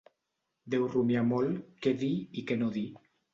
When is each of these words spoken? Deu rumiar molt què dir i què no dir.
Deu 0.73 0.85
rumiar 0.93 1.23
molt 1.33 1.59
què 1.87 1.93
dir 2.01 2.11
i 2.43 2.47
què 2.53 2.59
no 2.63 2.73
dir. 2.81 2.87